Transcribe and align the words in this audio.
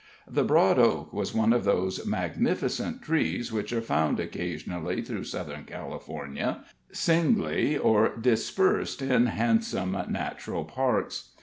The 0.27 0.43
Broad 0.43 0.79
Oak 0.79 1.13
was 1.13 1.35
one 1.35 1.53
of 1.53 1.63
those 1.63 2.07
magnificent 2.07 3.03
trees 3.03 3.51
which 3.51 3.71
are 3.71 3.83
found 3.83 4.19
occasionally 4.19 5.03
through 5.03 5.25
Southern 5.25 5.63
California, 5.63 6.63
singly 6.91 7.77
or 7.77 8.17
dispersed 8.17 9.03
in 9.03 9.27
handsome 9.27 9.95
natural 10.09 10.65
parks. 10.65 11.29